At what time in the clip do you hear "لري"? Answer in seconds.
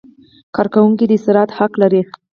1.81-2.01